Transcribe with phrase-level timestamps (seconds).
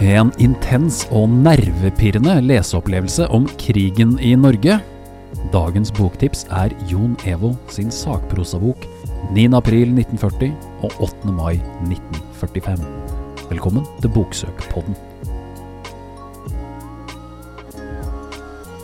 [0.00, 4.78] En intens og nervepirrende leseopplevelse om krigen i Norge.
[5.52, 8.86] Dagens boktips er Jon Evo sin sakprosabok
[9.36, 10.54] 9.4.1940
[10.88, 11.34] og 8.
[11.36, 12.80] mai 1945.
[13.50, 14.96] Velkommen til Boksøkpodden.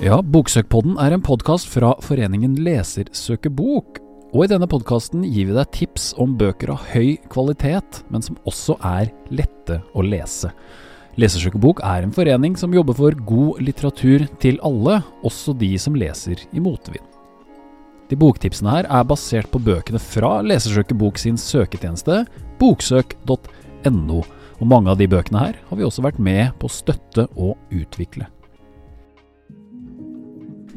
[0.05, 4.03] Ja, Boksøkpodden er en podkast fra foreningen Leser søker bok.
[4.37, 8.37] Og i denne podkasten gir vi deg tips om bøker av høy kvalitet, men som
[8.45, 10.53] også er lette å lese.
[11.17, 16.43] Lesersøkebok er en forening som jobber for god litteratur til alle, også de som leser
[16.53, 17.05] i motvind.
[18.11, 22.21] De boktipsene her er basert på bøkene fra Lesersøkebok sin søketjeneste,
[22.61, 24.21] boksøk.no,
[24.61, 27.57] og mange av de bøkene her har vi også vært med på å støtte og
[27.73, 28.29] utvikle.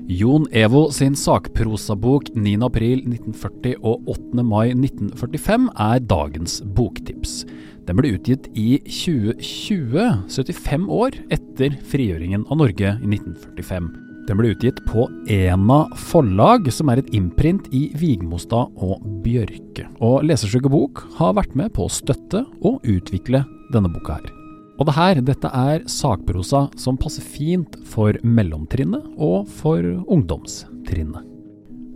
[0.09, 4.41] Jon Evo sin sakprosabok 9.4.1940 og 8.
[4.41, 7.43] mai 1945 er dagens boktips.
[7.85, 13.91] Den ble utgitt i 2020, 75 år etter frigjøringen av Norge i 1945.
[14.25, 19.85] Den ble utgitt på Ena forlag, som er et imprint i Vigmostad og Bjørke.
[20.01, 24.38] Og Leserskygge bok har vært med på å støtte og utvikle denne boka her.
[24.79, 31.25] Og det her, dette er sakprosa som passer fint for mellomtrinnet og for ungdomstrinnet.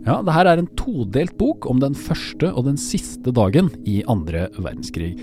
[0.04, 4.02] Ja, det her er en todelt bok om den første og den siste dagen i
[4.04, 5.14] andre verdenskrig.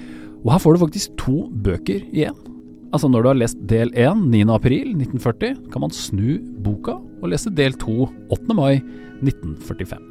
[0.42, 2.38] Og her får du faktisk to bøker igjen.
[2.92, 7.78] Altså når du har lest del 1 9.4.1940, kan man snu boka og lese del
[7.78, 8.58] 2 8.
[8.58, 8.82] mai
[9.22, 10.02] 1945.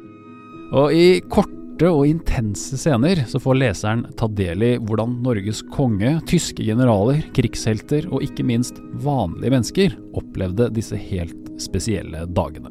[0.71, 5.63] Og i kort korte og intense scener så får leseren ta del i hvordan Norges
[5.73, 12.69] konge, tyske generaler, krigshelter og ikke minst vanlige mennesker opplevde disse helt spesielle dagene.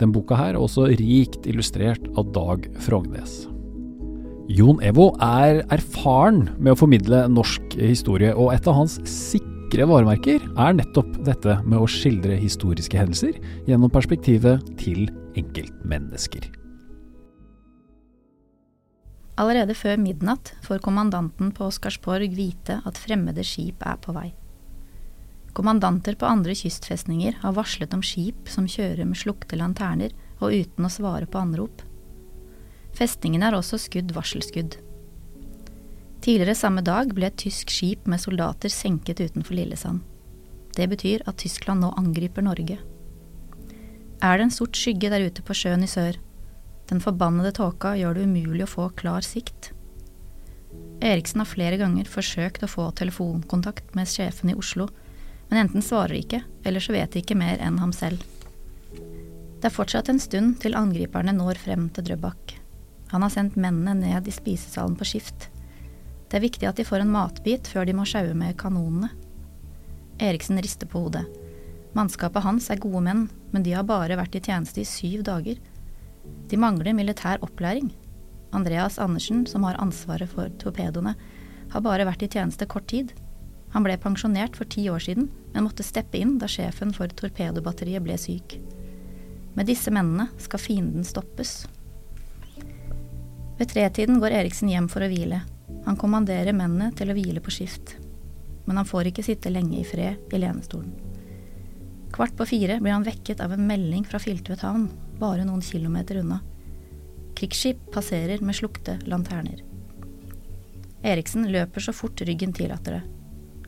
[0.00, 3.44] Den boka her er også rikt illustrert av Dag Frognes.
[4.48, 10.40] Jon Evo er erfaren med å formidle norsk historie, og et av hans sikre varemerker
[10.40, 13.36] er nettopp dette med å skildre historiske hendelser
[13.68, 16.63] gjennom perspektivet til enkeltmennesker.
[19.40, 24.28] Allerede før midnatt får kommandanten på Oscarsborg vite at fremmede skip er på vei.
[25.54, 30.86] Kommandanter på andre kystfestninger har varslet om skip som kjører med slukte lanterner og uten
[30.86, 31.82] å svare på anrop.
[32.94, 34.78] Festningene er også skudd varselskudd.
[36.24, 40.02] Tidligere samme dag ble et tysk skip med soldater senket utenfor Lillesand.
[40.74, 42.78] Det betyr at Tyskland nå angriper Norge.
[44.22, 46.16] Er det en sort skygge der ute på sjøen i sør,
[46.90, 49.70] den forbannede tåka gjør det umulig å få klar sikt.
[51.04, 54.88] Eriksen har flere ganger forsøkt å få telefonkontakt med sjefen i Oslo,
[55.48, 58.22] men enten svarer ikke, eller så vet de ikke mer enn ham selv.
[58.94, 62.56] Det er fortsatt en stund til angriperne når frem til Drøbak.
[63.12, 65.48] Han har sendt mennene ned i spisesalen på skift.
[66.28, 69.12] Det er viktig at de får en matbit før de må sjaue med kanonene.
[70.20, 71.24] Eriksen rister på hodet.
[71.94, 75.60] Mannskapet hans er gode menn, men de har bare vært i tjeneste i syv dager
[76.50, 77.92] de mangler militær opplæring.
[78.54, 81.14] Andreas Andersen, som har ansvaret for torpedoene,
[81.72, 83.12] har bare vært i tjeneste kort tid.
[83.74, 88.04] Han ble pensjonert for ti år siden, men måtte steppe inn da sjefen for torpedobatteriet
[88.04, 88.58] ble syk.
[89.54, 91.64] Med disse mennene skal fienden stoppes.
[93.58, 95.44] Ved tretiden går Eriksen hjem for å hvile.
[95.86, 97.96] Han kommanderer mennene til å hvile på skift.
[98.66, 101.13] Men han får ikke sitte lenge i fred i lenestolen.
[102.14, 104.86] Kvart på fire blir han vekket av en melding fra Filtvet havn,
[105.18, 106.38] bare noen kilometer unna.
[107.34, 109.64] Krigsskip passerer med slukte lanterner.
[111.02, 113.02] Eriksen løper så fort ryggen tillater det.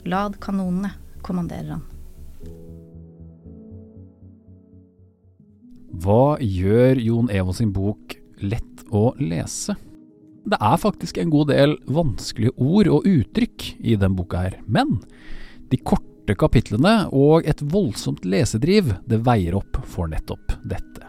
[0.07, 0.93] Lad kanonene,
[1.27, 1.85] kommanderer han.
[6.07, 8.15] Hva gjør Jon Evo sin bok
[8.47, 9.75] lett å lese?
[10.47, 15.01] Det er faktisk en god del vanskelige ord og uttrykk i den boka her, men
[15.73, 21.05] de korte korte kapitlene og et voldsomt lesedriv, det veier opp for nettopp dette.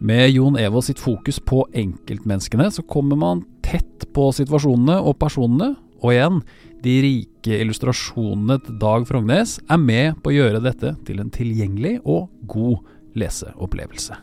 [0.00, 5.76] Med Jon Evo sitt fokus på enkeltmenneskene, så kommer man tett på situasjonene og personene,
[6.00, 6.40] og igjen,
[6.82, 12.00] de rike illustrasjonene til Dag Frognes er med på å gjøre dette til en tilgjengelig
[12.04, 12.80] og god
[13.20, 14.16] leseopplevelse.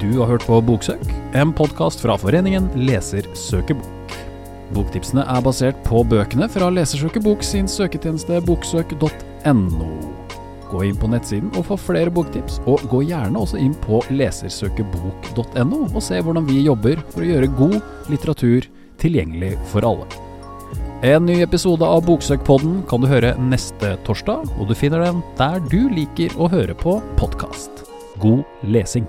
[0.00, 3.99] Du har hørt på Boksøk, en podkast fra foreningen Leser søker bok.
[4.74, 9.90] Boktipsene er basert på bøkene fra Lesersøkebok sin søketjeneste boksøk.no.
[10.70, 15.80] Gå inn på nettsiden og få flere boktips, og gå gjerne også inn på lesersøkebok.no
[15.88, 17.78] og se hvordan vi jobber for å gjøre god
[18.12, 18.68] litteratur
[19.02, 20.06] tilgjengelig for alle.
[21.02, 25.58] En ny episode av Boksøkpodden kan du høre neste torsdag, og du finner den der
[25.72, 27.86] du liker å høre på podkast.
[28.20, 29.08] God lesing!